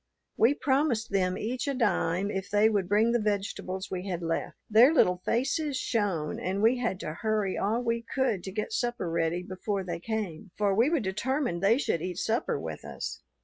We 0.35 0.55
promised 0.55 1.11
them 1.11 1.37
each 1.37 1.67
a 1.67 1.75
dime 1.75 2.31
if 2.31 2.49
they 2.49 2.69
would 2.71 2.89
bring 2.89 3.11
the 3.11 3.19
vegetables 3.19 3.91
we 3.91 4.07
had 4.07 4.23
left. 4.23 4.57
Their 4.67 4.91
little 4.91 5.17
faces 5.23 5.77
shone, 5.77 6.39
and 6.39 6.63
we 6.63 6.79
had 6.79 6.99
to 7.01 7.13
hurry 7.13 7.55
all 7.55 7.83
we 7.83 8.01
could 8.01 8.43
to 8.45 8.51
get 8.51 8.73
supper 8.73 9.07
ready 9.07 9.43
before 9.43 9.83
they 9.83 9.99
came; 9.99 10.49
for 10.57 10.73
we 10.73 10.89
were 10.89 10.99
determined 11.01 11.61
they 11.61 11.77
should 11.77 12.01
eat 12.01 12.17
supper 12.17 12.59
with 12.59 12.83
us. 12.83 13.21